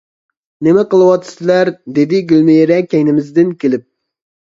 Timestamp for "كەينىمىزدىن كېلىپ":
2.97-3.91